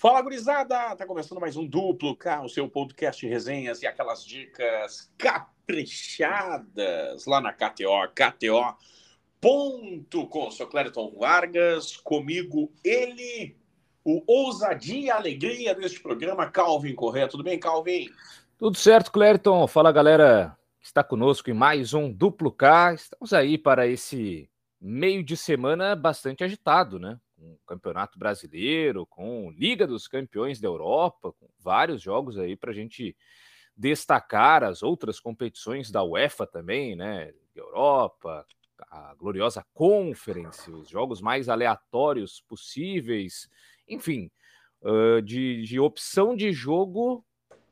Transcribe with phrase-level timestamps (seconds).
[0.00, 0.96] Fala, gurizada!
[0.96, 7.26] Tá começando mais um Duplo K, o seu podcast de resenhas e aquelas dicas caprichadas
[7.26, 8.80] lá na KTO, KTO.com.
[10.52, 13.54] Sou Clériton Vargas, comigo ele,
[14.02, 17.28] o ousadia e alegria deste programa, Calvin Correia.
[17.28, 18.08] Tudo bem, Calvin?
[18.56, 19.66] Tudo certo, Clériton.
[19.66, 22.94] Fala, galera que está conosco em mais um Duplo K.
[22.94, 24.48] Estamos aí para esse
[24.80, 27.20] meio de semana bastante agitado, né?
[27.40, 32.74] Com Campeonato Brasileiro, com Liga dos Campeões da Europa, com vários jogos aí para a
[32.74, 33.16] gente
[33.74, 37.32] destacar as outras competições da UEFA também, né?
[37.54, 38.46] Europa,
[38.90, 43.48] a gloriosa Conference, os jogos mais aleatórios possíveis,
[43.88, 44.30] enfim,
[45.24, 47.24] de, de opção de jogo,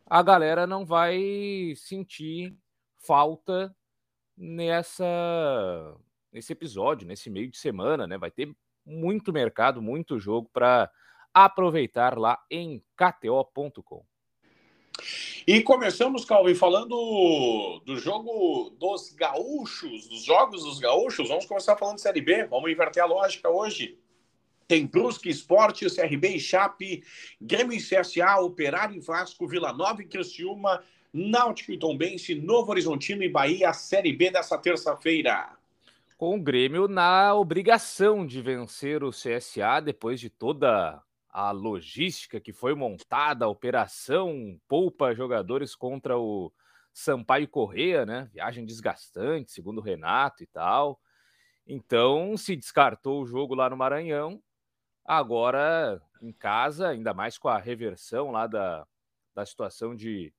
[0.06, 2.56] a galera não vai sentir
[2.97, 3.75] falta
[4.37, 5.05] nessa
[6.30, 8.19] nesse episódio, nesse meio de semana, né?
[8.19, 8.55] Vai ter
[8.88, 10.91] muito mercado, muito jogo para
[11.33, 14.05] aproveitar lá em KTO.com.
[15.47, 21.28] E começamos, Calvin, falando do jogo dos gaúchos, dos jogos dos gaúchos.
[21.28, 22.44] Vamos começar falando de Série B.
[22.47, 23.98] Vamos inverter a lógica hoje.
[24.66, 27.03] Tem Brusque Esporte, CRB e Chape,
[27.41, 33.22] Grêmio e CSA, Operário e Vasco, Vila Nova e Criciúma, Náutico e Tombense, Novo Horizontino
[33.22, 35.58] e Bahia, Série B dessa terça-feira
[36.19, 42.52] com o Grêmio na obrigação de vencer o CSA depois de toda a logística que
[42.52, 46.52] foi montada, a operação poupa jogadores contra o
[46.92, 48.28] Sampaio Correia, né?
[48.33, 51.00] Viagem desgastante, segundo o Renato e tal.
[51.64, 54.42] Então se descartou o jogo lá no Maranhão.
[55.05, 58.84] Agora em casa, ainda mais com a reversão lá da,
[59.36, 60.34] da situação de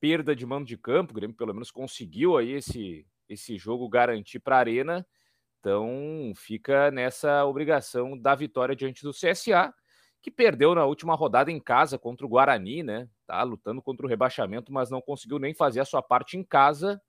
[0.00, 4.40] perda de mando de campo, o Grêmio pelo menos conseguiu aí esse, esse jogo garantir
[4.40, 5.06] para a Arena
[5.60, 9.72] então fica nessa obrigação da vitória diante do CSA,
[10.22, 13.08] que perdeu na última rodada em casa contra o Guarani, né?
[13.26, 17.00] Tá lutando contra o rebaixamento, mas não conseguiu nem fazer a sua parte em casa.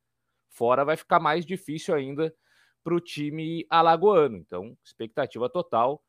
[0.49, 2.33] Fora vai ficar mais difícil ainda
[2.83, 4.37] para o time alagoano.
[4.37, 6.01] Então, expectativa total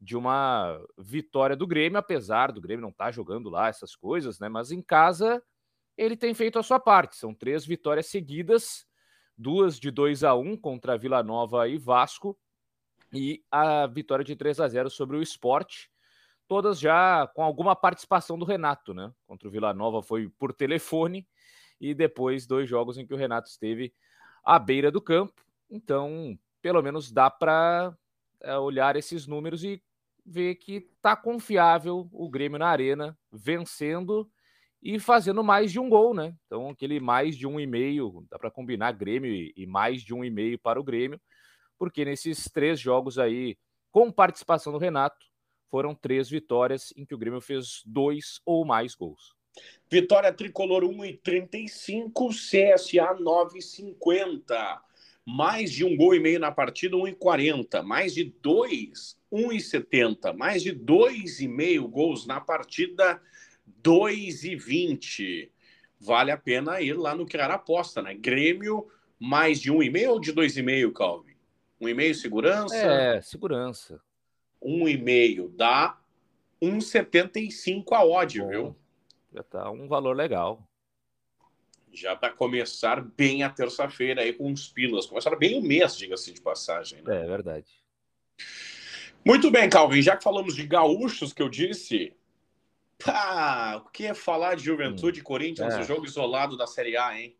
[0.00, 4.38] de uma vitória do Grêmio, apesar do Grêmio não estar tá jogando lá essas coisas,
[4.38, 4.48] né?
[4.48, 5.42] Mas em casa
[5.96, 7.16] ele tem feito a sua parte.
[7.16, 8.86] São três vitórias seguidas
[9.40, 12.38] duas de 2 a 1 contra Vila Nova e Vasco
[13.10, 15.90] e a vitória de 3 a 0 sobre o Esporte,
[16.46, 19.10] todas já com alguma participação do Renato, né?
[19.26, 21.26] Contra o Vila Nova foi por telefone
[21.80, 23.94] e depois dois jogos em que o Renato esteve
[24.44, 25.42] à beira do campo.
[25.70, 27.96] Então, pelo menos dá para
[28.42, 29.82] é, olhar esses números e
[30.24, 34.30] ver que tá confiável o Grêmio na arena, vencendo
[34.82, 36.34] e fazendo mais de um gol, né?
[36.46, 40.24] Então, aquele mais de um e meio, dá para combinar Grêmio e mais de um
[40.24, 41.20] e meio para o Grêmio,
[41.78, 43.56] porque nesses três jogos aí,
[43.90, 45.26] com participação do Renato,
[45.70, 49.34] foram três vitórias em que o Grêmio fez dois ou mais gols.
[49.90, 54.80] Vitória tricolor 1,35, CSA 9,50.
[55.26, 57.82] Mais de um gol e meio na partida, 1,40.
[57.82, 60.32] Mais de dois, 1,70.
[60.32, 63.20] Mais de dois e meio gols na partida,
[63.82, 65.50] 2,20.
[65.98, 68.14] Vale a pena ir lá no criar aposta, né?
[68.14, 71.36] Grêmio mais de 1,5 ou de 2,5, Calvin?
[71.80, 72.76] 1,5 segurança?
[72.76, 74.00] É, segurança.
[74.62, 75.98] 1,5 dá
[76.62, 78.76] 1,75 a Bom, viu?
[79.32, 80.66] Já tá um valor legal.
[81.92, 85.06] Já para começar bem a terça-feira aí com uns pilas.
[85.06, 87.24] Começar bem o mês, diga-se de passagem, né?
[87.24, 87.66] É verdade.
[89.24, 90.00] Muito bem, Calvin.
[90.00, 92.14] Já que falamos de gaúchos, que eu disse,
[93.04, 95.80] Pá, o que é falar de Juventude hum, Corinthians, é.
[95.80, 97.36] o jogo isolado da Série A, hein?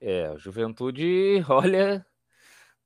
[0.00, 2.04] É, Juventude, olha,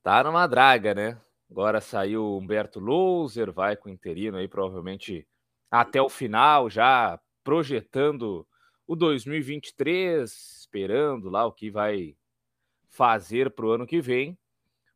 [0.01, 1.19] tá numa draga, né?
[1.49, 5.27] Agora saiu o Humberto Louser, vai com o interino aí, provavelmente
[5.69, 8.47] até o final, já projetando
[8.87, 12.15] o 2023, esperando lá o que vai
[12.87, 14.37] fazer para o ano que vem.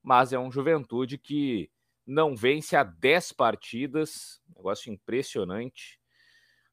[0.01, 1.69] Mas é um Juventude que
[2.05, 5.99] não vence há 10 partidas, negócio impressionante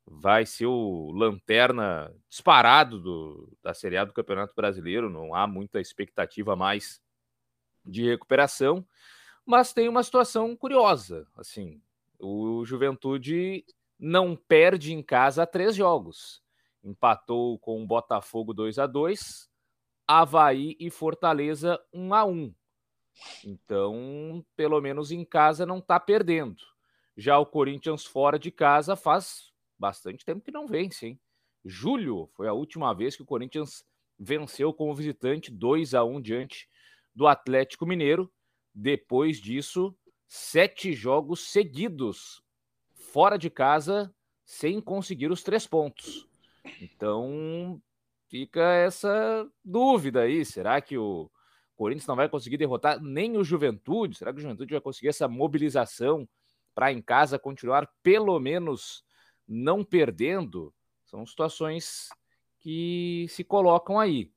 [0.07, 5.09] vai ser o lanterna disparado do, da Série A do Campeonato Brasileiro.
[5.09, 7.01] Não há muita expectativa mais
[7.85, 8.87] de recuperação,
[9.45, 11.27] mas tem uma situação curiosa.
[11.37, 11.81] Assim,
[12.19, 13.65] o Juventude
[13.99, 16.43] não perde em casa três jogos.
[16.83, 19.49] Empatou com o Botafogo 2 a 2
[20.07, 22.55] Havaí e Fortaleza 1 a 1
[23.45, 26.61] Então, pelo menos em casa não está perdendo.
[27.17, 29.52] Já o Corinthians fora de casa faz
[29.83, 31.21] bastante tempo que não vence, hein?
[31.65, 33.85] Julho foi a última vez que o Corinthians
[34.17, 36.69] venceu como visitante 2 a 1 diante
[37.13, 38.33] do Atlético Mineiro.
[38.73, 39.95] Depois disso,
[40.29, 42.41] sete jogos seguidos
[42.95, 44.15] fora de casa
[44.45, 46.29] sem conseguir os três pontos.
[46.81, 47.83] Então
[48.29, 51.29] fica essa dúvida aí: será que o
[51.75, 54.17] Corinthians não vai conseguir derrotar nem o Juventude?
[54.17, 56.29] Será que o Juventude vai conseguir essa mobilização
[56.73, 59.05] para em casa continuar pelo menos
[59.53, 60.73] não perdendo?
[61.05, 62.09] São situações
[62.59, 64.33] que se colocam aí.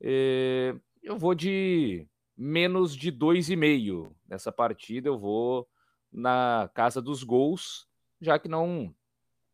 [0.00, 5.08] É, eu vou de menos de dois e meio nessa partida.
[5.08, 5.66] Eu vou
[6.12, 7.88] na casa dos gols,
[8.20, 8.94] já que não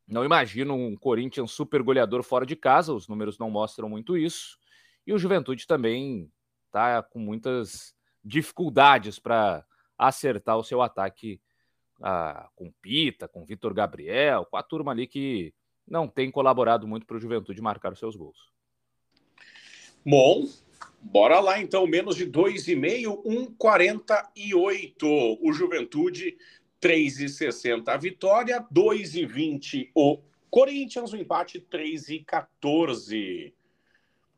[0.08, 2.92] não imagino um Corinthians super goleador fora de casa.
[2.92, 4.58] Os números não mostram muito isso.
[5.06, 6.30] E o Juventude também
[6.66, 7.94] está com muitas
[8.24, 9.64] dificuldades para
[9.98, 11.40] acertar o seu ataque
[12.02, 15.52] ah, com Pita, com Vitor Gabriel, com a turma ali que
[15.86, 18.50] não tem colaborado muito para o Juventude marcar os seus gols.
[20.04, 20.46] Bom,
[21.00, 23.22] bora lá então, menos de 2,5,
[23.58, 25.38] 1,48.
[25.40, 26.36] O Juventude,
[26.80, 30.20] 3,60 a vitória, 2,20 o
[30.50, 33.52] Corinthians, o empate 3,14.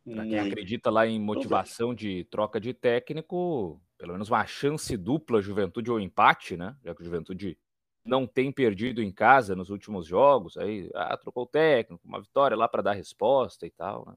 [0.05, 5.43] Para quem acredita lá em motivação de troca de técnico, pelo menos uma chance dupla
[5.43, 6.77] Juventude ou empate, né?
[6.85, 7.59] Já que o Juventude
[8.05, 12.57] não tem perdido em casa nos últimos jogos, aí ah, trocou o técnico, uma vitória
[12.57, 14.15] lá para dar resposta e tal, né?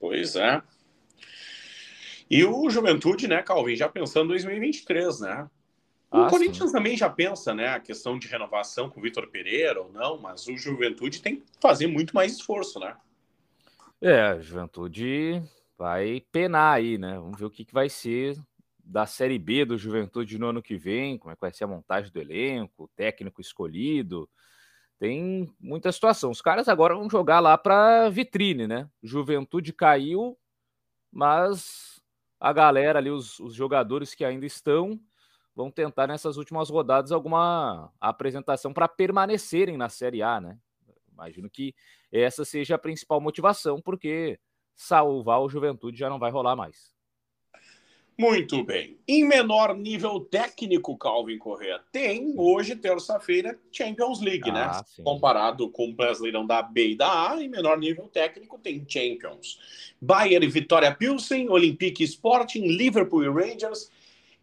[0.00, 0.62] Pois é.
[2.30, 5.50] E o Juventude, né, Calvin, já pensando em 2023, né?
[6.10, 6.76] O ah, Corinthians sim.
[6.76, 10.46] também já pensa, né, a questão de renovação com o Vitor Pereira ou não, mas
[10.46, 12.96] o Juventude tem que fazer muito mais esforço, né?
[14.00, 15.42] É, a Juventude
[15.78, 17.16] vai penar aí, né?
[17.18, 18.36] Vamos ver o que, que vai ser
[18.84, 21.68] da Série B do Juventude no ano que vem, como é que vai ser a
[21.68, 24.28] montagem do elenco, o técnico escolhido.
[24.98, 26.30] Tem muita situação.
[26.30, 28.90] Os caras agora vão jogar lá para vitrine, né?
[29.02, 30.36] Juventude caiu,
[31.12, 32.02] mas
[32.40, 34.98] a galera ali, os, os jogadores que ainda estão,
[35.54, 40.58] vão tentar nessas últimas rodadas alguma apresentação para permanecerem na Série A, né?
[41.12, 41.74] Imagino que
[42.10, 44.40] essa seja a principal motivação, porque
[44.78, 46.96] salvar o Juventude já não vai rolar mais.
[48.16, 48.98] Muito bem.
[49.06, 54.62] Em menor nível técnico, Calvin Correa, tem hoje, terça-feira, Champions League, né?
[54.62, 54.82] ah, né?
[54.86, 55.04] Sim.
[55.04, 59.60] Comparado com o Brasileirão da B e da A, em menor nível técnico, tem Champions.
[60.00, 63.88] Bayern e Vitória Pilsen, Olympique Sporting, Liverpool e Rangers,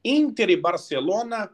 [0.04, 1.52] Inter e Barcelona,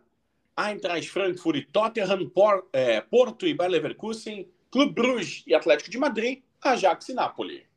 [0.56, 2.32] Eintracht Frankfurt e Tottenham,
[2.72, 7.71] é, Porto e Bayer Leverkusen, Clube Bruges e Atlético de Madrid, Ajax e Napoli.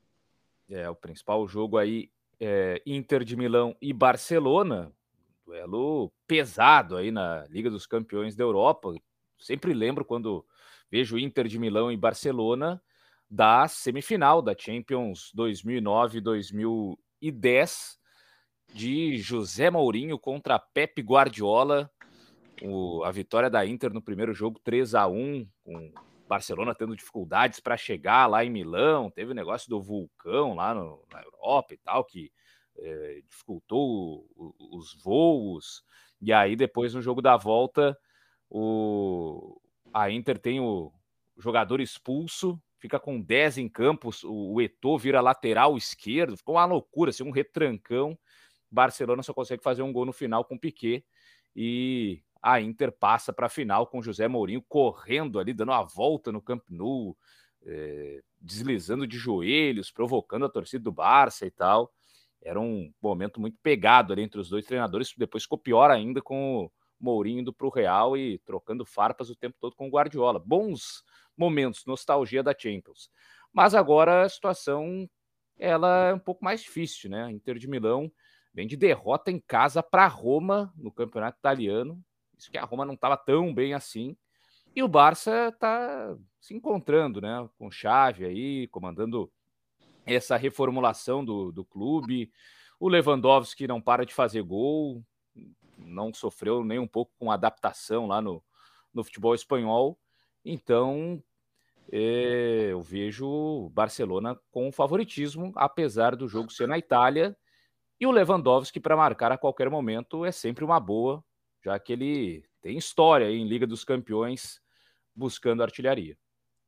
[0.69, 4.91] É, o principal jogo aí é Inter de Milão e Barcelona,
[5.45, 8.95] duelo pesado aí na Liga dos Campeões da Europa.
[9.39, 10.45] Sempre lembro quando
[10.91, 12.83] vejo Inter de Milão e Barcelona
[13.31, 17.99] da semifinal da Champions 2009-2010
[18.73, 21.91] de José Mourinho contra Pepe Guardiola.
[22.63, 25.93] O, a vitória da Inter no primeiro jogo 3 a 1 com
[26.27, 31.05] Barcelona tendo dificuldades para chegar lá em Milão, teve o negócio do vulcão lá no,
[31.13, 32.33] na Europa e tal, que
[32.79, 35.85] é, dificultou o, o, os voos.
[36.21, 37.97] E aí, depois, no jogo da volta,
[38.51, 39.61] o,
[39.93, 40.93] a Inter tem o
[41.39, 46.65] jogador expulso, fica com 10 em campo, o, o Eto'o vira lateral esquerdo, ficou uma
[46.65, 48.19] loucura, assim, um retrancão.
[48.71, 51.05] Barcelona só consegue fazer um gol no final com Piquet
[51.55, 56.31] e a Inter passa para a final com José Mourinho correndo ali, dando a volta
[56.31, 57.17] no Camp Nou,
[57.65, 61.91] é, deslizando de joelhos, provocando a torcida do Barça e tal.
[62.43, 65.15] Era um momento muito pegado ali entre os dois treinadores.
[65.17, 69.35] Depois ficou pior ainda com o Mourinho indo para o Real e trocando farpas o
[69.35, 70.39] tempo todo com o Guardiola.
[70.39, 71.03] Bons
[71.35, 73.09] momentos, nostalgia da Champions.
[73.55, 75.09] Mas agora a situação
[75.59, 77.31] ela é um pouco mais difícil, né?
[77.31, 78.13] Inter de Milão
[78.53, 82.05] vem de derrota em casa para Roma no campeonato italiano.
[82.37, 84.17] Isso que a Roma não estava tão bem assim.
[84.75, 87.49] E o Barça está se encontrando, né?
[87.59, 89.31] Com chave aí, comandando
[90.05, 92.31] essa reformulação do, do clube.
[92.79, 95.03] O Lewandowski não para de fazer gol,
[95.79, 98.43] não sofreu nem um pouco com adaptação lá no,
[98.93, 99.99] no futebol espanhol.
[100.45, 101.23] Então,
[101.91, 107.37] é, eu vejo Barcelona com favoritismo, apesar do jogo ser na Itália.
[108.01, 111.25] E o Lewandowski, para marcar a qualquer momento, é sempre uma boa,
[111.65, 114.61] já que ele tem história em Liga dos Campeões
[115.15, 116.17] buscando artilharia.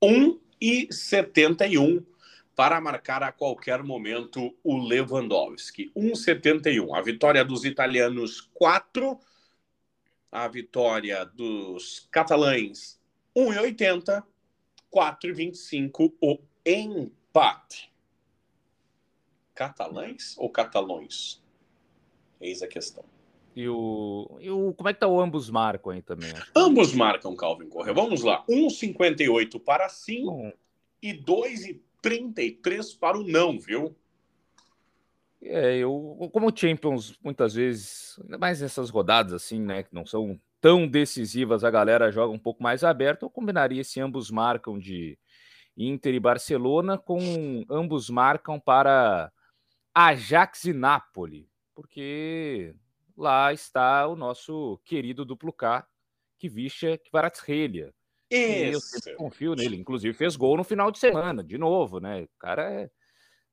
[0.03, 2.05] 1 e 71
[2.55, 5.93] para marcar a qualquer momento o Lewandowski.
[5.95, 6.97] 1,71.
[6.97, 9.21] A vitória dos italianos, 4.
[10.33, 12.99] A vitória dos catalães,
[13.37, 14.25] 1,80.
[14.91, 17.93] 4,25 o empate.
[19.55, 21.43] Catalães ou catalões?
[22.41, 23.05] Eis a questão.
[23.57, 26.31] E o, e o como é que tá o ambos marcam aí também?
[26.55, 27.95] Ambos marcam, Calvin Correa.
[27.95, 28.45] Vamos lá.
[28.47, 30.53] 1,58 para sim Bom.
[31.03, 33.97] e 2,33 para o não, viu?
[35.41, 40.05] É, eu, como o Champions, muitas vezes, ainda mais nessas rodadas assim, né, que não
[40.05, 44.79] são tão decisivas, a galera joga um pouco mais aberto, eu combinaria se ambos marcam
[44.79, 45.19] de
[45.77, 49.33] Inter e Barcelona com ambos marcam para
[49.95, 52.75] Ajax e Napoli, porque
[53.17, 55.87] lá está o nosso querido duplo K,
[56.39, 56.49] que
[57.09, 57.95] Kvaratskhelia.
[58.73, 62.23] Eu sempre confio nele, inclusive fez gol no final de semana, de novo, né?
[62.23, 62.91] O cara é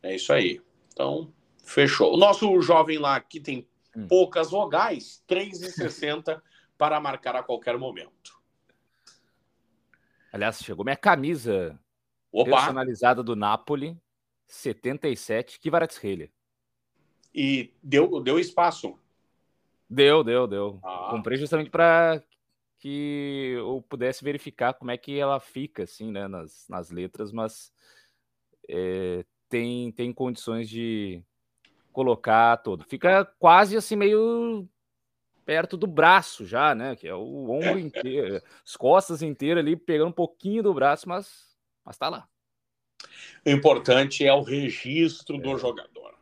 [0.02, 0.60] É isso aí.
[0.92, 1.32] Então,
[1.64, 2.14] fechou.
[2.14, 4.06] O nosso jovem lá aqui tem hum.
[4.06, 6.40] poucas vogais, 3,60
[6.76, 8.38] para marcar a qualquer momento.
[10.32, 11.78] Aliás, chegou minha camisa
[12.32, 12.50] Opa.
[12.50, 13.96] personalizada do Napoli,
[14.46, 16.30] 77, que Kvaratskhelia.
[17.34, 18.98] E deu, deu espaço.
[19.88, 20.80] Deu, deu, deu.
[20.82, 21.08] Ah.
[21.10, 22.22] Comprei justamente para
[22.78, 27.72] que eu pudesse verificar como é que ela fica, assim, né, nas, nas letras, mas
[28.68, 31.22] é, tem, tem condições de
[31.92, 32.84] colocar todo.
[32.84, 34.68] Fica quase assim, meio
[35.44, 36.96] perto do braço já, né?
[36.96, 41.56] Que é o ombro inteiro, as costas inteiras ali, pegando um pouquinho do braço, mas,
[41.84, 42.28] mas tá lá.
[43.44, 45.40] O importante é o registro é.
[45.40, 46.14] do jogador.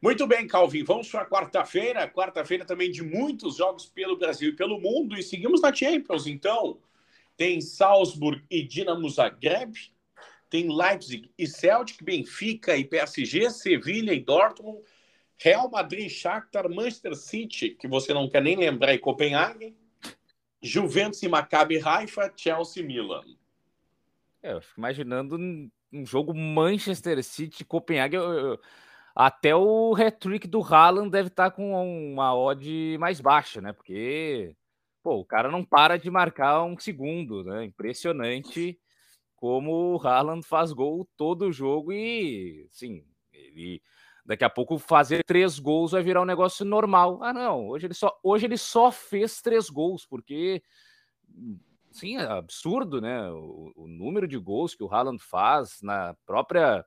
[0.00, 2.08] Muito bem, Calvin, vamos para quarta-feira.
[2.08, 5.16] Quarta-feira também de muitos jogos pelo Brasil e pelo mundo.
[5.16, 6.80] E seguimos na Champions, então.
[7.36, 9.74] Tem Salzburg e Dinamo Zagreb.
[10.50, 14.82] Tem Leipzig e Celtic, Benfica e PSG, Sevilha e Dortmund,
[15.38, 19.76] Real Madrid, Shakhtar, Manchester City, que você não quer nem lembrar, e Copenhague,
[20.62, 23.24] Juventus e Maccabi Haifa, Chelsea Milan.
[24.42, 25.36] É, eu fico imaginando
[25.92, 28.16] um jogo Manchester City Copenhague.
[28.16, 28.60] Eu, eu,
[29.14, 31.72] até o hat-trick do Haaland deve estar tá com
[32.12, 33.72] uma odd mais baixa, né?
[33.72, 34.56] Porque
[35.02, 37.64] pô, o cara não para de marcar um segundo, né?
[37.64, 38.78] Impressionante
[39.36, 43.82] como o Haaland faz gol todo jogo e, sim, ele
[44.24, 47.22] daqui a pouco fazer três gols vai virar um negócio normal.
[47.22, 50.62] Ah, não, hoje ele só, hoje ele só fez três gols, porque,
[51.90, 53.30] sim, é absurdo, né?
[53.30, 56.84] O, o número de gols que o Haaland faz na própria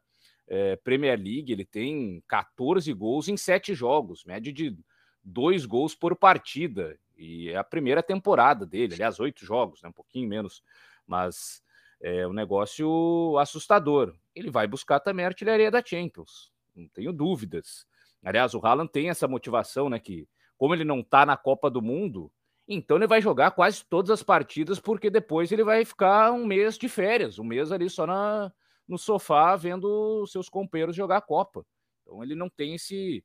[0.48, 4.78] é, Premier League, ele tem 14 gols em sete jogos, média de
[5.24, 6.98] dois gols por partida.
[7.18, 10.62] E é a primeira temporada dele, aliás, oito jogos, né, um pouquinho menos,
[11.08, 11.64] mas
[12.02, 14.16] é um negócio assustador.
[14.36, 17.86] Ele vai buscar também a artilharia da Champions, não tenho dúvidas.
[18.24, 20.00] Aliás, o Haaland tem essa motivação, né?
[20.00, 20.28] Que,
[20.58, 22.32] como ele não tá na Copa do Mundo,
[22.68, 26.78] então ele vai jogar quase todas as partidas, porque depois ele vai ficar um mês
[26.78, 28.52] de férias, um mês ali só na,
[28.88, 31.66] no sofá vendo seus companheiros jogar a Copa.
[32.02, 33.24] Então ele não tem esse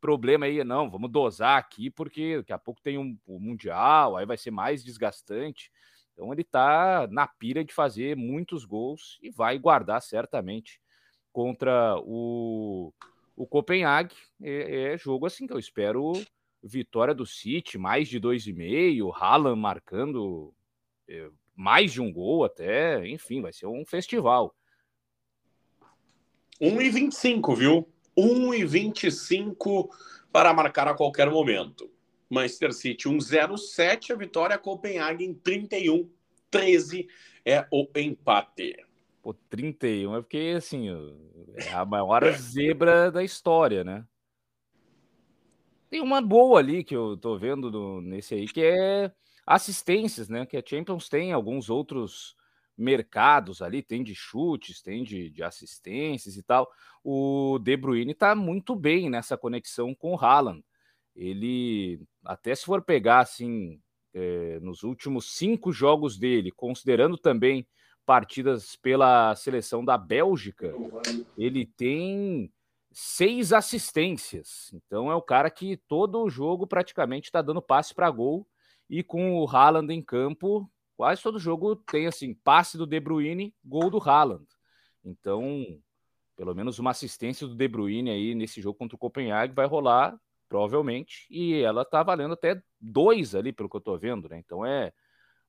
[0.00, 4.24] problema aí, não, vamos dosar aqui, porque daqui a pouco tem um, um Mundial, aí
[4.24, 5.72] vai ser mais desgastante.
[6.12, 10.80] Então ele tá na pira de fazer muitos gols e vai guardar certamente
[11.36, 12.94] contra o,
[13.36, 14.16] o Copenhague.
[14.40, 16.14] É, é jogo assim que eu espero
[16.62, 20.54] vitória do City, mais de dois e meio, Haaland marcando
[21.06, 24.56] é, mais de um gol até, enfim, vai ser um festival.
[26.58, 27.86] 1,25, viu?
[28.16, 29.90] 1,25
[30.32, 31.92] para marcar a qualquer momento.
[32.30, 36.10] Manchester City 1,07, a vitória Copenhague em 31,
[36.50, 37.06] 13
[37.44, 38.85] é o empate.
[39.26, 40.88] Pô, 31 é porque, assim,
[41.56, 44.06] é a maior zebra da história, né?
[45.90, 49.12] Tem uma boa ali que eu tô vendo no, nesse aí, que é
[49.44, 50.46] assistências, né?
[50.46, 52.36] Que a Champions tem alguns outros
[52.78, 56.70] mercados ali, tem de chutes, tem de, de assistências e tal.
[57.02, 60.64] O De Bruyne está muito bem nessa conexão com o Haaland.
[61.16, 63.80] Ele, até se for pegar assim,
[64.14, 67.66] é, nos últimos cinco jogos dele, considerando também
[68.06, 70.72] partidas pela seleção da Bélgica,
[71.36, 72.50] ele tem
[72.92, 74.70] seis assistências.
[74.72, 78.46] Então é o cara que todo o jogo praticamente está dando passe para gol
[78.88, 83.54] e com o Haaland em campo quase todo jogo tem assim, passe do De Bruyne,
[83.62, 84.46] gol do Haaland.
[85.04, 85.66] Então,
[86.34, 90.18] pelo menos uma assistência do De Bruyne aí nesse jogo contra o Copenhague vai rolar,
[90.48, 94.38] provavelmente, e ela tá valendo até dois ali, pelo que eu tô vendo, né?
[94.38, 94.92] Então é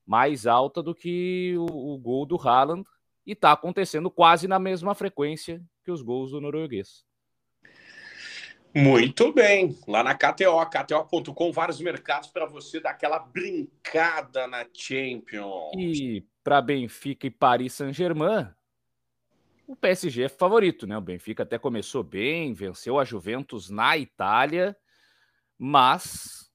[0.07, 2.87] mais alta do que o, o gol do Haaland
[3.25, 7.05] e tá acontecendo quase na mesma frequência que os gols do norueguês.
[8.73, 9.77] Muito bem.
[9.87, 15.71] Lá na KTO, KTO.com, vários mercados para você dar aquela brincada na Champions.
[15.75, 18.47] E para Benfica e Paris Saint-Germain,
[19.67, 20.97] o PSG é favorito, né?
[20.97, 24.77] O Benfica até começou bem, venceu a Juventus na Itália,
[25.57, 26.46] mas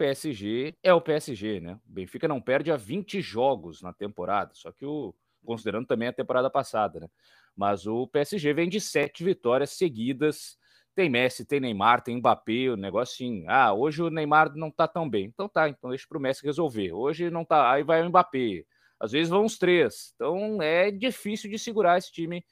[0.00, 1.78] PSG é o PSG, né?
[1.86, 5.14] O Benfica não perde a 20 jogos na temporada, só que o
[5.44, 7.08] considerando também a temporada passada, né?
[7.54, 10.58] Mas o PSG vem de sete vitórias seguidas
[10.94, 13.44] tem Messi, tem Neymar, tem Mbappé, o negócio assim.
[13.46, 15.26] Ah, hoje o Neymar não tá tão bem.
[15.26, 16.92] Então tá, então deixa pro Messi resolver.
[16.92, 18.64] Hoje não tá, aí vai o Mbappé.
[18.98, 20.12] Às vezes vão os três.
[20.14, 22.44] Então é difícil de segurar esse time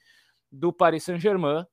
[0.51, 1.65] do Paris Saint-Germain.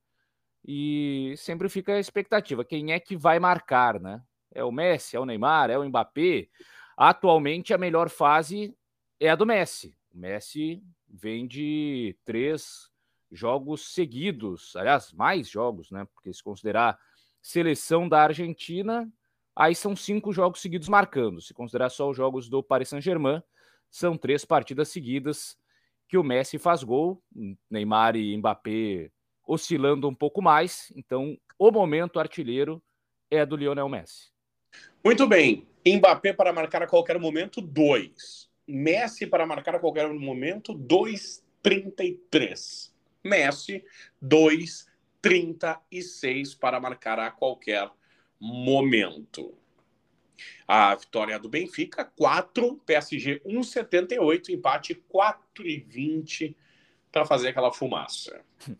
[0.66, 4.20] E sempre fica a expectativa: quem é que vai marcar, né?
[4.52, 6.48] É o Messi, é o Neymar, é o Mbappé.
[6.96, 8.74] Atualmente a melhor fase
[9.20, 9.96] é a do Messi.
[10.14, 12.90] O Messi vem de três
[13.30, 16.06] jogos seguidos, aliás, mais jogos, né?
[16.14, 16.98] Porque se considerar
[17.42, 19.10] seleção da Argentina,
[19.54, 21.40] aí são cinco jogos seguidos marcando.
[21.40, 23.42] Se considerar só os jogos do Paris Saint-Germain,
[23.90, 25.56] são três partidas seguidas
[26.08, 27.22] que o Messi faz gol,
[27.70, 29.10] Neymar e Mbappé
[29.46, 30.92] oscilando um pouco mais.
[30.96, 32.82] Então, o momento artilheiro
[33.30, 34.35] é do Lionel Messi.
[35.06, 35.68] Muito bem.
[35.86, 38.50] Mbappé para marcar a qualquer momento, dois.
[38.66, 42.90] Messi para marcar a qualquer momento, 2,33.
[43.22, 43.84] Messi,
[44.20, 47.88] 2,36 para marcar a qualquer
[48.40, 49.56] momento.
[50.66, 56.56] A vitória do Benfica, 4, PSG 1,78, empate 4,20
[57.12, 58.44] para fazer aquela fumaça.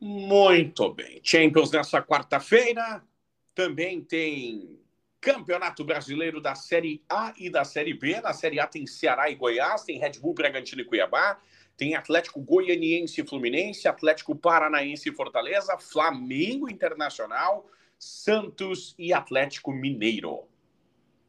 [0.00, 1.20] Muito bem.
[1.22, 3.04] Champions nessa quarta-feira.
[3.54, 4.78] Também tem
[5.20, 8.20] Campeonato Brasileiro da Série A e da Série B.
[8.20, 11.38] Na Série A tem Ceará e Goiás, tem Red Bull, Bragantino e Cuiabá.
[11.76, 17.66] Tem Atlético Goianiense e Fluminense, Atlético Paranaense e Fortaleza, Flamengo Internacional,
[17.98, 20.44] Santos e Atlético Mineiro.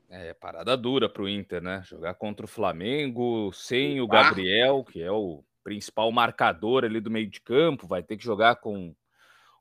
[0.10, 1.82] É, parada dura para o Inter, né?
[1.86, 7.28] Jogar contra o Flamengo sem o Gabriel, que é o principal marcador ali do meio
[7.28, 8.94] de campo, vai ter que jogar com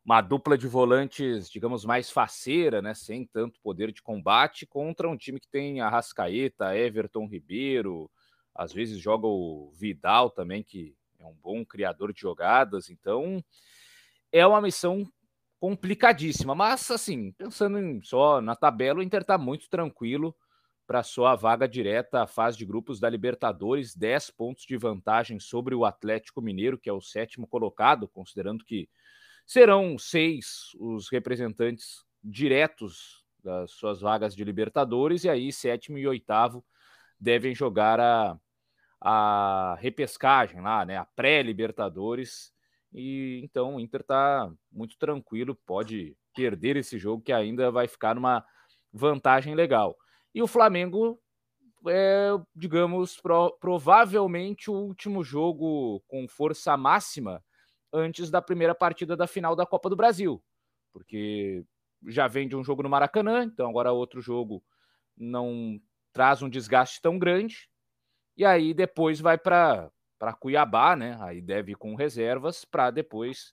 [0.04, 2.92] uma dupla de volantes, digamos, mais faceira, né?
[2.94, 8.10] Sem tanto poder de combate, contra um time que tem Arrascaeta, Everton Ribeiro,
[8.54, 12.90] às vezes joga o Vidal também, que é um bom criador de jogadas.
[12.90, 13.42] Então,
[14.32, 15.06] é uma missão
[15.60, 16.54] complicadíssima.
[16.54, 20.34] Mas, assim, pensando em, só na tabela, o Inter está muito tranquilo
[20.84, 25.74] para sua vaga direta à fase de grupos da Libertadores, 10 pontos de vantagem sobre
[25.74, 28.88] o Atlético Mineiro, que é o sétimo colocado, considerando que
[29.52, 36.64] serão seis os representantes diretos das suas vagas de Libertadores, e aí sétimo e oitavo
[37.20, 38.38] devem jogar a,
[38.98, 40.96] a repescagem lá, né?
[40.96, 42.50] A pré-Libertadores.
[42.94, 48.14] E então o Inter está muito tranquilo, pode perder esse jogo que ainda vai ficar
[48.14, 48.42] numa
[48.90, 49.94] vantagem legal.
[50.34, 51.20] E o Flamengo
[51.88, 57.42] é, digamos, pro, provavelmente o último jogo com força máxima
[57.92, 60.42] antes da primeira partida da final da Copa do Brasil,
[60.92, 61.64] porque
[62.08, 64.62] já vem de um jogo no Maracanã, então agora outro jogo
[65.16, 65.80] não
[66.12, 67.68] traz um desgaste tão grande.
[68.36, 69.90] E aí depois vai para
[70.40, 71.16] Cuiabá, né?
[71.20, 73.52] Aí deve ir com reservas para depois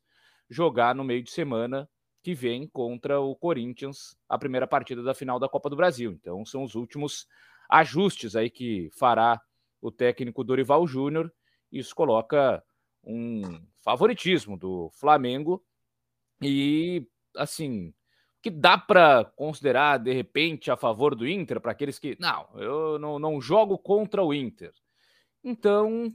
[0.49, 1.87] jogar no meio de semana
[2.23, 6.11] que vem contra o Corinthians, a primeira partida da final da Copa do Brasil.
[6.11, 7.27] Então são os últimos
[7.69, 9.39] ajustes aí que fará
[9.81, 11.31] o técnico Dorival Júnior.
[11.71, 12.63] Isso coloca
[13.03, 15.63] um favoritismo do Flamengo
[16.41, 17.93] e assim
[18.41, 22.97] que dá para considerar de repente a favor do Inter para aqueles que não, eu
[22.97, 24.71] não, não jogo contra o Inter.
[25.43, 26.13] Então,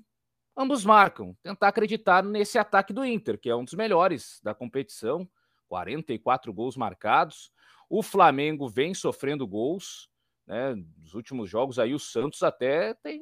[0.56, 1.36] ambos marcam.
[1.42, 5.28] Tentar acreditar nesse ataque do Inter, que é um dos melhores da competição,
[5.68, 7.50] 44 gols marcados.
[7.90, 10.08] O Flamengo vem sofrendo gols,
[10.46, 10.74] né?
[10.98, 13.20] Nos últimos jogos aí o Santos até tem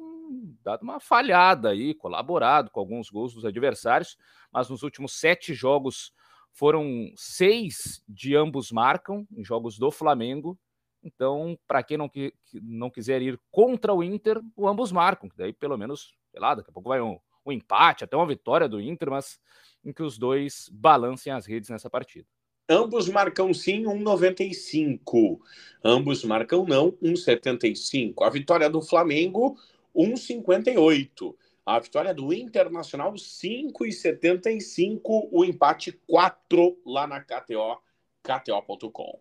[0.63, 4.17] dado uma falhada aí, colaborado com alguns gols dos adversários,
[4.51, 6.13] mas nos últimos sete jogos
[6.51, 10.57] foram seis de ambos marcam em jogos do Flamengo.
[11.03, 12.09] Então, para quem não,
[12.53, 15.29] não quiser ir contra o Inter, o ambos marcam.
[15.35, 18.69] Daí, pelo menos, sei lá, daqui a pouco vai um, um empate, até uma vitória
[18.69, 19.39] do Inter, mas
[19.83, 22.27] em que os dois balancem as redes nessa partida.
[22.69, 25.39] Ambos marcam sim 1,95.
[25.83, 28.23] Ambos marcam não 1,75.
[28.25, 29.57] A vitória do Flamengo
[29.95, 31.35] 1,58.
[31.65, 35.29] A vitória do Internacional 5,75.
[35.31, 37.81] O empate 4 lá na KTO,
[38.21, 39.19] KTO.com.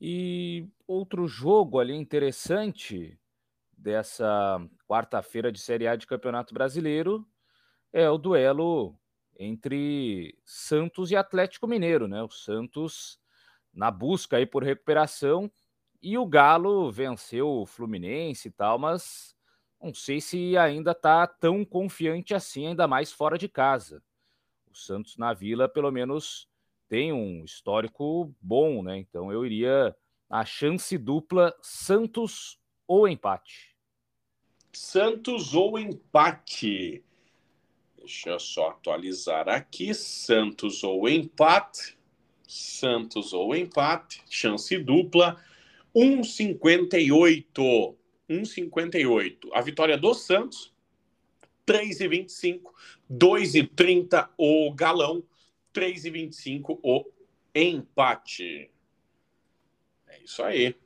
[0.00, 3.18] E outro jogo ali interessante
[3.76, 7.26] dessa quarta-feira de Série A de Campeonato Brasileiro
[7.92, 8.98] é o duelo
[9.38, 12.22] entre Santos e Atlético Mineiro, né?
[12.22, 13.20] O Santos
[13.72, 15.50] na busca aí por recuperação
[16.02, 19.34] e o Galo venceu o Fluminense e tal, mas
[19.82, 24.02] não sei se ainda tá tão confiante assim, ainda mais fora de casa.
[24.70, 26.48] O Santos na Vila, pelo menos,
[26.88, 28.98] tem um histórico bom, né?
[28.98, 29.96] Então eu iria
[30.28, 33.76] a chance dupla Santos ou empate.
[34.72, 37.02] Santos ou empate.
[37.96, 39.94] Deixa eu só atualizar aqui.
[39.94, 41.98] Santos ou empate.
[42.46, 44.22] Santos ou empate.
[44.28, 45.42] Chance dupla.
[45.96, 47.96] 1,58.
[48.28, 49.48] 1,58.
[49.54, 50.74] A vitória do Santos.
[51.66, 52.60] 3,25.
[53.10, 55.24] 2,30 o galão.
[55.74, 57.04] 3,25 o
[57.54, 58.70] empate.
[60.06, 60.76] É isso aí.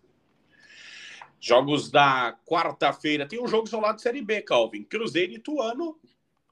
[1.41, 3.27] Jogos da quarta-feira.
[3.27, 4.85] Tem um jogo isolado de Série B, Calvin.
[4.85, 5.99] Cruzeiro e Ituano.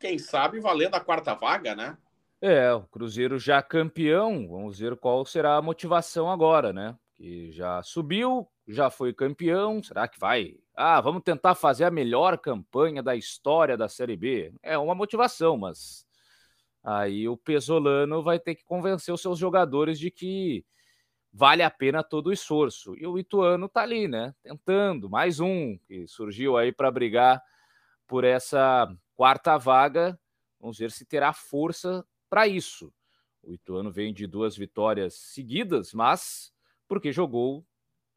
[0.00, 1.96] Quem sabe valendo a quarta vaga, né?
[2.40, 4.48] É, o Cruzeiro já campeão.
[4.48, 6.96] Vamos ver qual será a motivação agora, né?
[7.18, 9.82] Que já subiu, já foi campeão.
[9.82, 10.54] Será que vai?
[10.74, 14.54] Ah, vamos tentar fazer a melhor campanha da história da Série B.
[14.62, 16.08] É uma motivação, mas
[16.90, 20.64] Aí o Pesolano vai ter que convencer os seus jogadores de que
[21.30, 22.96] vale a pena todo o esforço.
[22.96, 24.34] E o Ituano tá ali, né?
[24.42, 27.42] Tentando, mais um que surgiu aí para brigar
[28.06, 30.18] por essa quarta vaga.
[30.58, 32.92] Vamos ver se terá força para isso.
[33.42, 36.52] O Ituano vem de duas vitórias seguidas, mas
[36.88, 37.64] porque jogou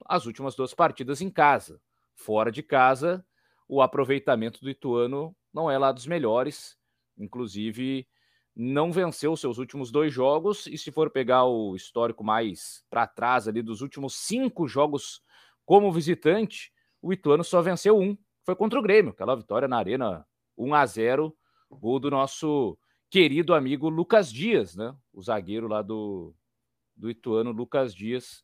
[0.05, 1.81] as últimas duas partidas em casa.
[2.15, 3.25] Fora de casa,
[3.67, 6.77] o aproveitamento do Ituano não é lá dos melhores.
[7.17, 8.07] Inclusive,
[8.55, 13.47] não venceu seus últimos dois jogos, e se for pegar o histórico mais para trás
[13.47, 15.21] ali dos últimos cinco jogos
[15.65, 20.25] como visitante, o Ituano só venceu um, foi contra o Grêmio, aquela vitória na Arena
[20.57, 21.35] 1 a 0
[21.69, 22.77] gol do nosso
[23.09, 24.93] querido amigo Lucas Dias, né?
[25.13, 26.35] O zagueiro lá do,
[27.01, 28.41] do Ituano, Lucas Dias,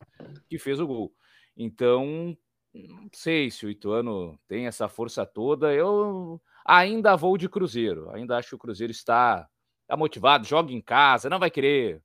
[0.48, 1.14] que fez o gol.
[1.56, 2.36] Então,
[2.74, 5.72] não sei se o Ituano tem essa força toda.
[5.72, 9.48] Eu ainda vou de Cruzeiro, ainda acho que o Cruzeiro está
[9.86, 12.02] tá motivado, joga em casa, não vai querer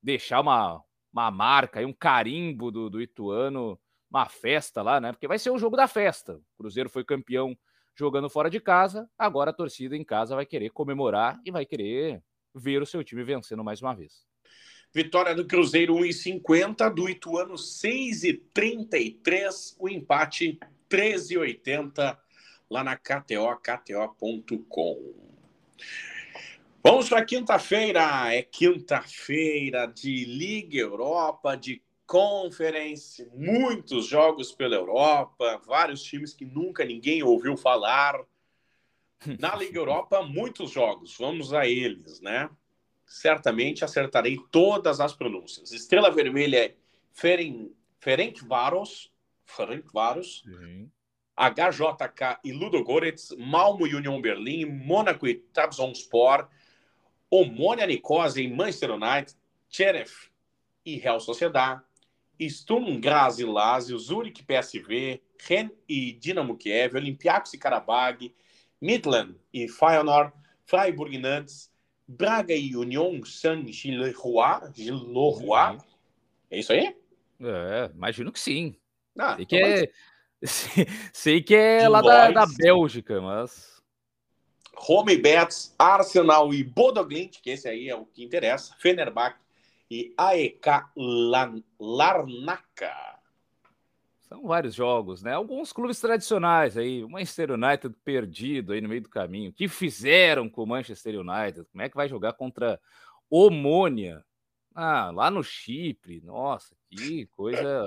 [0.00, 0.80] deixar uma,
[1.12, 5.12] uma marca, um carimbo do, do Ituano, uma festa lá, né?
[5.12, 6.36] Porque vai ser o jogo da festa.
[6.36, 7.58] O Cruzeiro foi campeão
[7.96, 12.22] jogando fora de casa, agora a torcida em casa vai querer comemorar e vai querer
[12.54, 14.24] ver o seu time vencendo mais uma vez.
[14.96, 22.16] Vitória do Cruzeiro 1,50, do Ituano 6,33, o empate 13,80
[22.70, 25.12] lá na KTO, KTO.com.
[26.82, 28.34] Vamos para quinta-feira.
[28.34, 36.86] É quinta-feira de Liga Europa, de Conference, muitos jogos pela Europa, vários times que nunca
[36.86, 38.18] ninguém ouviu falar.
[39.38, 41.14] Na Liga Europa, muitos jogos.
[41.18, 42.48] Vamos a eles, né?
[43.06, 45.72] Certamente acertarei todas as pronúncias.
[45.72, 46.74] Estrela Vermelha é
[47.12, 49.12] Ferenc, Ferencváros,
[49.44, 50.44] Ferencváros.
[50.46, 50.90] Uhum.
[51.36, 56.48] HJK e Ludogorets, Malmo e Union Berlim, Mônaco e Trabzonspor,
[57.30, 59.36] Omônia Nicosia em Manchester United,
[59.68, 60.30] Cheref
[60.84, 61.82] e Real Sociedad,
[62.40, 68.34] Sturm Graz e Lazio, Zurich PSV, Ren e Dinamo Kiev, Olympiacos e Karabag,
[68.80, 70.32] Midland e Feyenoord,
[70.64, 71.70] Freiburg e Nantes,
[72.08, 74.16] Braga e Union Saint-Gillois,
[74.74, 75.82] Gillois.
[76.50, 76.94] É isso aí?
[77.40, 78.76] É, imagino que sim.
[79.18, 79.90] Ah, sei, que então é,
[81.12, 83.82] sei que é lá da, da Bélgica, mas
[84.88, 89.38] Home Bets, Arsenal e Bodoglint, que esse aí é o que interessa, Fenerbahçe
[89.90, 90.66] e AEK
[91.80, 93.15] Larnaca.
[94.28, 95.32] São vários jogos, né?
[95.32, 99.50] Alguns clubes tradicionais aí, o Manchester United perdido aí no meio do caminho.
[99.50, 101.64] O que fizeram com o Manchester United?
[101.70, 102.80] Como é que vai jogar contra
[103.30, 104.24] Omônia?
[104.74, 106.20] Ah, lá no Chipre.
[106.22, 107.86] Nossa, que coisa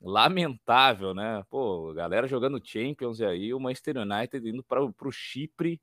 [0.00, 1.42] lamentável, né?
[1.48, 5.80] Pô, galera jogando Champions e aí, o Manchester United indo para o Chipre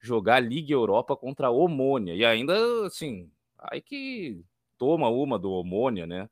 [0.00, 2.14] jogar Liga Europa contra a Omônia.
[2.14, 4.42] E ainda, assim, aí que
[4.76, 6.28] toma uma do Omônia, né?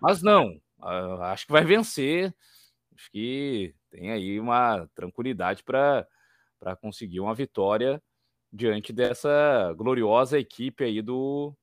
[0.00, 2.34] Mas não, acho que vai vencer.
[2.94, 6.06] Acho que tem aí uma tranquilidade para
[6.80, 8.02] conseguir uma vitória
[8.52, 11.54] diante dessa gloriosa equipe aí do,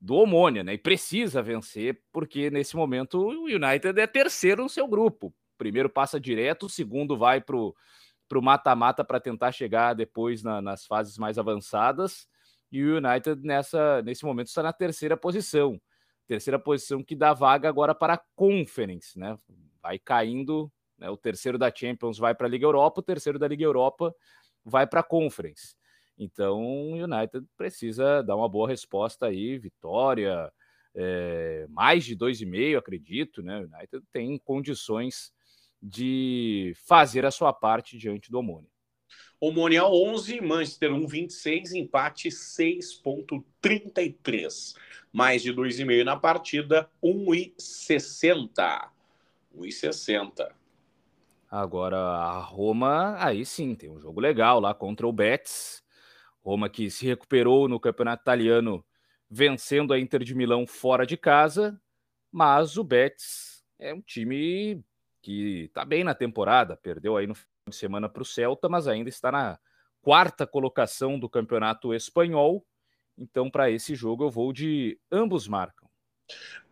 [0.00, 0.74] do Omônia, né?
[0.74, 5.34] E precisa vencer, porque nesse momento o United é terceiro no seu grupo.
[5.58, 7.56] Primeiro passa direto, o segundo vai para
[8.28, 12.26] para o mata-mata para tentar chegar depois na, nas fases mais avançadas.
[12.70, 15.80] E o United nessa, nesse momento está na terceira posição.
[16.26, 19.38] Terceira posição que dá vaga agora para a Conference, né?
[19.80, 21.08] Vai caindo, né?
[21.08, 24.14] O terceiro da Champions vai para a Liga Europa, o terceiro da Liga Europa
[24.64, 25.76] vai para a Conference.
[26.18, 30.50] Então, o United precisa dar uma boa resposta aí, vitória,
[30.94, 33.60] é, mais de dois e meio, acredito, né?
[33.60, 35.30] O United tem condições
[35.80, 38.70] de fazer a sua parte diante do Omônia.
[39.40, 44.74] Omônia 11, Manchester 1,26, empate 6,33.
[45.12, 48.88] Mais de 2,5 na partida, 1,60.
[49.54, 50.50] 1,60.
[51.50, 55.84] Agora a Roma, aí sim, tem um jogo legal lá contra o Betis.
[56.42, 58.84] Roma que se recuperou no campeonato italiano,
[59.28, 61.80] vencendo a Inter de Milão fora de casa,
[62.32, 64.82] mas o Betis é um time
[65.20, 67.34] que está bem na temporada, perdeu aí no
[67.68, 69.58] de semana para o Celta, mas ainda está na
[70.00, 72.64] quarta colocação do campeonato espanhol.
[73.18, 75.88] Então, para esse jogo, eu vou de ambos marcam.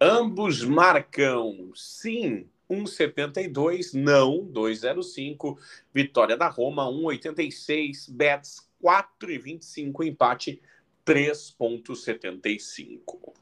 [0.01, 2.49] Ambos marcam, sim.
[2.71, 5.59] 1,72, não, 2,05.
[5.93, 8.09] Vitória da Roma, 1,86.
[8.11, 10.07] Bets, 4,25.
[10.07, 10.63] Empate,
[11.05, 13.35] 3,75.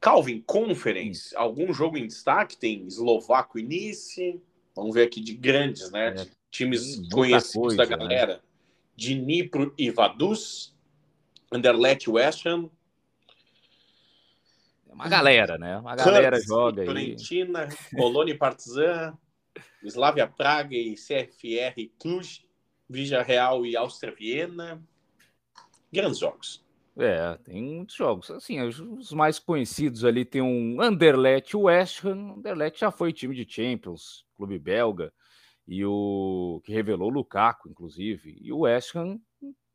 [0.00, 2.56] Calvin, Conference, algum jogo em destaque?
[2.56, 4.40] Tem Eslovaco e Nice.
[4.76, 6.08] Vamos ver aqui de grandes, né?
[6.08, 7.96] É, Times conhecidos coisa, da né?
[7.96, 8.34] galera.
[8.34, 8.40] Né?
[8.94, 10.76] Dnipro e Vaduz.
[11.50, 12.70] Anderlecht West Ham.
[14.88, 15.78] É uma galera, né?
[15.78, 16.86] Uma galera Kurtz, joga aí.
[16.86, 19.16] Fiorentina, Colônia Partizan,
[19.82, 22.44] Slavia Praga e CFR Cluj,
[22.88, 24.82] Vija Real e Áustria Viena.
[25.90, 26.65] Grandes jogos.
[26.98, 28.30] É, tem muitos jogos.
[28.30, 32.36] Assim, os mais conhecidos ali tem um Anderlecht West Ham.
[32.38, 35.12] Anderlecht já foi time de Champions, clube belga,
[35.68, 38.38] e o que revelou o Lukaku, inclusive.
[38.40, 39.20] E o West Ham,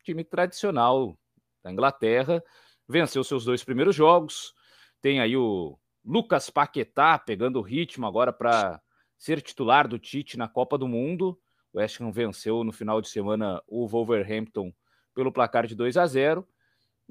[0.03, 1.15] time tradicional
[1.63, 2.43] da Inglaterra,
[2.89, 4.53] venceu seus dois primeiros jogos.
[4.99, 8.81] Tem aí o Lucas Paquetá pegando o ritmo agora para
[9.15, 11.39] ser titular do Tite na Copa do Mundo.
[11.71, 14.73] O West Ham venceu no final de semana o Wolverhampton
[15.13, 16.47] pelo placar de 2 a 0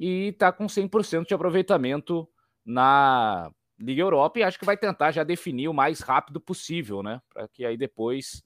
[0.01, 2.27] e está com 100% de aproveitamento
[2.65, 7.21] na Liga Europa e acho que vai tentar já definir o mais rápido possível, né?
[7.29, 8.43] Para que aí depois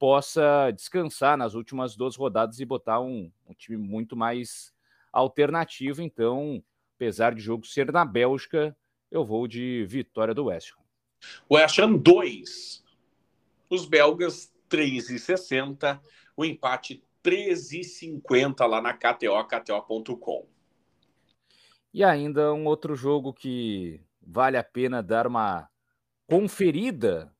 [0.00, 4.74] possa descansar nas últimas duas rodadas e botar um, um, time muito mais
[5.12, 6.02] alternativo.
[6.02, 6.60] Então,
[6.96, 8.76] apesar de jogo ser na Bélgica,
[9.08, 10.82] eu vou de vitória do West Ham.
[11.48, 12.84] West Ham 2.
[13.70, 16.00] Os belgas 3,60.
[16.36, 20.55] O empate 13,50 lá na KTO, KTO.com.
[21.96, 25.66] E ainda um outro jogo que vale a pena dar uma
[26.26, 27.34] conferida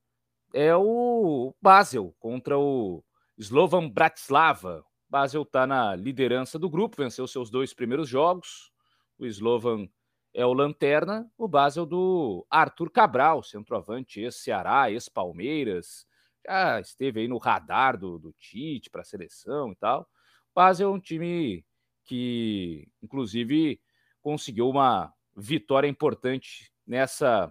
[0.51, 3.03] é o Basel contra o
[3.37, 4.83] Slovan Bratislava.
[5.07, 8.71] Basel está na liderança do grupo, venceu seus dois primeiros jogos.
[9.19, 9.87] O Slovan
[10.33, 16.07] é o lanterna, o Basel do Arthur Cabral, centroavante, ex-Ceará, ex-Palmeiras,
[16.43, 20.09] já esteve aí no radar do, do Tite para a seleção e tal.
[20.55, 21.63] Basel é um time
[22.03, 23.79] que, inclusive,
[24.27, 27.49] conseguiu uma vitória importante nessa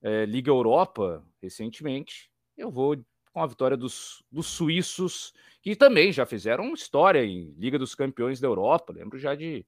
[0.00, 2.30] é, Liga Europa recentemente.
[2.56, 2.96] Eu vou
[3.30, 8.40] com a vitória dos, dos suíços, que também já fizeram história em Liga dos Campeões
[8.40, 8.94] da Europa.
[8.94, 9.66] Lembro já de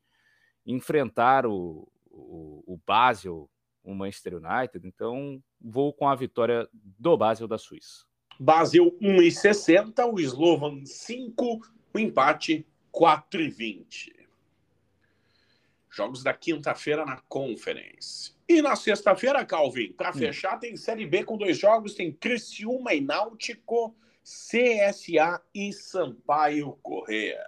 [0.65, 3.47] enfrentar o, o, o Basel,
[3.85, 4.89] o Manchester United.
[4.89, 8.07] Então, vou com a vitória do Basel da Suíça.
[8.39, 11.61] Basel 1,60, o Slovan 5,
[11.93, 14.20] o empate 4,20.
[15.91, 18.33] Jogos da quinta-feira na Conference.
[18.49, 20.15] E na sexta-feira, Calvin, para hum.
[20.15, 27.45] fechar, tem Série B com dois jogos: tem Criciúma e Náutico, CSA e Sampaio Correa.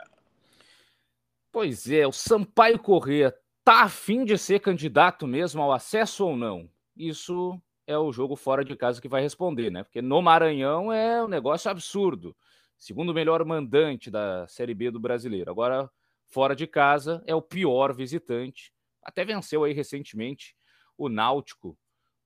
[1.53, 6.69] Pois é, o Sampaio Correa tá afim de ser candidato mesmo ao acesso ou não?
[6.97, 9.83] Isso é o jogo fora de casa que vai responder, né?
[9.85, 12.35] Porque no Maranhão é um negócio absurdo.
[12.79, 15.51] Segundo melhor mandante da Série B do brasileiro.
[15.51, 15.91] Agora,
[16.33, 18.73] fora de casa, é o pior visitante.
[19.03, 20.57] Até venceu aí recentemente
[20.97, 21.79] o Náutico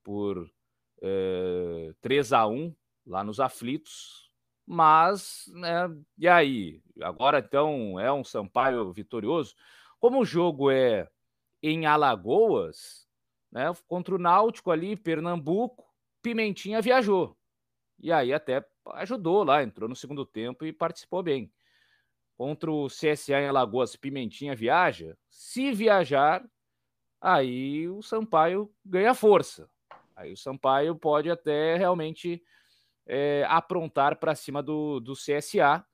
[0.02, 0.48] por
[1.02, 4.30] é, eh, 3 a 1 lá nos aflitos.
[4.64, 5.88] Mas, né,
[6.18, 6.82] e aí?
[7.02, 9.54] Agora então é um Sampaio vitorioso?
[9.98, 11.08] Como o jogo é
[11.62, 13.08] em Alagoas,
[13.50, 15.84] né, contra o Náutico ali, Pernambuco,
[16.22, 17.36] Pimentinha viajou.
[17.98, 18.64] E aí até
[18.94, 21.52] ajudou lá, entrou no segundo tempo e participou bem
[22.36, 25.16] contra o CSA em Alagoas, Pimentinha viaja.
[25.28, 26.44] Se viajar,
[27.20, 29.68] aí o Sampaio ganha força.
[30.14, 32.42] Aí o Sampaio pode até realmente
[33.06, 35.84] é, aprontar para cima do, do CSA.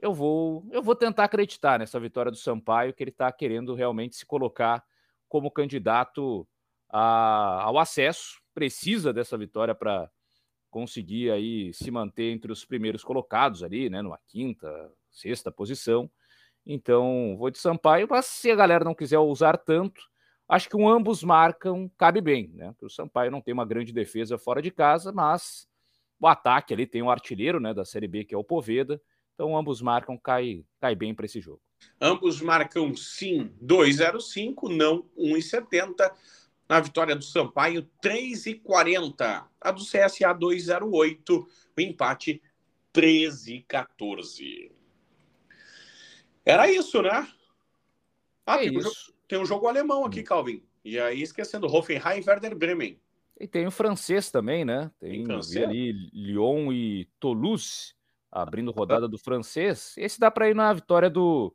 [0.00, 4.14] Eu vou, eu vou tentar acreditar nessa vitória do Sampaio, que ele está querendo realmente
[4.14, 4.84] se colocar
[5.28, 6.46] como candidato
[6.88, 8.40] a, ao acesso.
[8.54, 10.08] Precisa dessa vitória para
[10.70, 16.10] conseguir aí se manter entre os primeiros colocados ali, né, numa quinta, sexta posição.
[16.64, 20.02] Então, vou de Sampaio, mas se a galera não quiser usar tanto,
[20.48, 22.74] acho que um ambos marcam cabe bem, né?
[22.82, 25.66] O Sampaio não tem uma grande defesa fora de casa, mas
[26.20, 29.00] o ataque ali tem um artilheiro, né, da Série B que é o Poveda.
[29.34, 31.60] Então, ambos marcam cai cai bem para esse jogo.
[32.00, 36.12] Ambos marcam sim 2,05, não 1,70.
[36.68, 39.46] Na vitória do Sampaio, 3,40.
[39.60, 41.46] A do CSA 2,08.
[41.76, 42.42] O empate
[42.92, 44.77] 13,14.
[46.48, 47.28] Era isso, né?
[48.46, 48.78] Ah, é tem, isso.
[48.78, 50.22] Um jogo, tem, Um jogo, alemão aqui.
[50.22, 50.62] Calvin.
[50.82, 52.98] E aí, esquecendo, Hoffenheim e Werder Bremen.
[53.38, 54.90] E tem o francês também, né?
[54.98, 57.94] Tem, tem ali Lyon e Toulouse
[58.32, 59.94] abrindo rodada do francês.
[59.98, 61.54] Esse dá para ir na vitória do,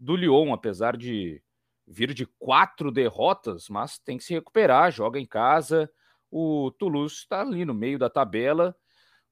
[0.00, 1.42] do Lyon, apesar de
[1.86, 5.90] vir de quatro derrotas, mas tem que se recuperar, joga em casa.
[6.30, 8.74] O Toulouse está ali no meio da tabela.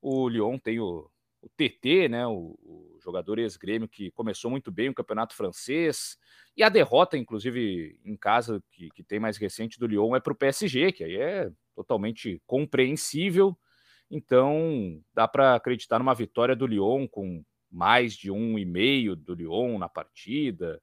[0.00, 1.10] O Lyon tem o,
[1.42, 6.18] o TT, né, o, o jogador ex-grêmio que começou muito bem o campeonato francês.
[6.56, 10.32] E a derrota, inclusive, em casa, que, que tem mais recente do Lyon, é para
[10.32, 13.56] o PSG, que aí é totalmente compreensível.
[14.10, 19.34] Então, dá para acreditar numa vitória do Lyon com mais de um e meio do
[19.34, 20.82] Lyon na partida,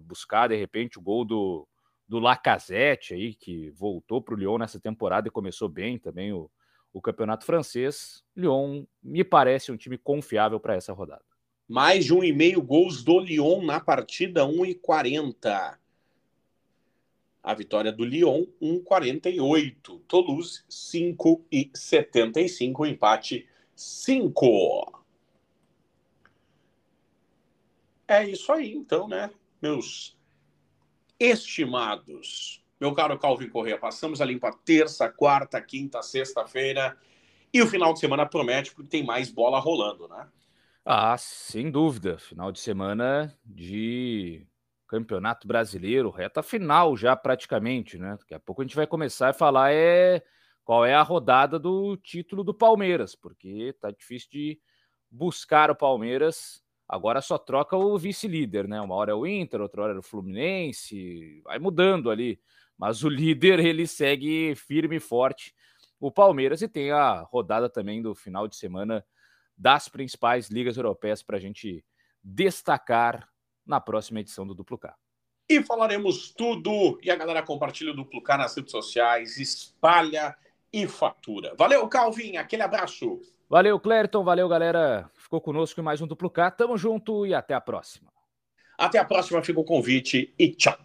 [0.00, 1.68] buscar de repente o gol do,
[2.08, 6.50] do Lacazette aí, que voltou para o Lyon nessa temporada e começou bem também o,
[6.92, 8.22] o campeonato francês.
[8.36, 11.24] Lyon me parece um time confiável para essa rodada.
[11.68, 15.78] Mais de um e meio gols do Lyon na partida, 1,40.
[17.42, 20.02] A vitória do Lyon, 1,48.
[20.06, 22.86] Toulouse, 5,75.
[22.86, 25.02] Empate, 5.
[28.06, 30.16] É isso aí, então, né, meus
[31.18, 36.98] estimados meu caro Calvin Corrêa, passamos a limpa terça, quarta, quinta, sexta-feira.
[37.54, 40.26] E o final de semana promete, porque tem mais bola rolando, né?
[40.84, 42.18] Ah, sem dúvida.
[42.18, 44.44] Final de semana de
[44.88, 48.16] Campeonato Brasileiro, reta final já praticamente, né?
[48.18, 50.20] Daqui a pouco a gente vai começar a falar é
[50.64, 54.60] qual é a rodada do título do Palmeiras, porque tá difícil de
[55.08, 56.60] buscar o Palmeiras.
[56.88, 58.80] Agora só troca o vice-líder, né?
[58.80, 62.40] Uma hora é o Inter, outra hora é o Fluminense, vai mudando ali
[62.78, 65.54] mas o líder ele segue firme e forte,
[66.00, 69.04] o Palmeiras, e tem a rodada também do final de semana
[69.56, 71.84] das principais ligas europeias para a gente
[72.22, 73.28] destacar
[73.64, 74.94] na próxima edição do Duplo K.
[75.48, 76.98] E falaremos tudo.
[77.02, 80.34] E a galera compartilha o Duplo K nas redes sociais, espalha
[80.72, 81.54] e fatura.
[81.56, 82.36] Valeu, Calvin.
[82.36, 83.20] Aquele abraço.
[83.48, 84.24] Valeu, Clériton.
[84.24, 85.10] Valeu, galera.
[85.14, 86.50] Ficou conosco em mais um Duplo K.
[86.50, 88.10] Tamo junto e até a próxima.
[88.78, 89.42] Até a próxima.
[89.42, 90.78] Fica o convite e tchau.